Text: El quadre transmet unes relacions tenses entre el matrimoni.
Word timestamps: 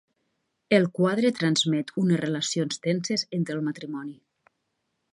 El 0.77 0.87
quadre 0.99 1.31
transmet 1.41 1.95
unes 2.05 2.21
relacions 2.23 2.83
tenses 2.89 3.29
entre 3.41 3.59
el 3.61 3.65
matrimoni. 3.71 4.19